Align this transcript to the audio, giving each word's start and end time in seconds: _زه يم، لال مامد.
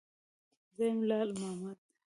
_زه 0.75 0.83
يم، 0.89 0.99
لال 1.09 1.29
مامد. 1.41 1.77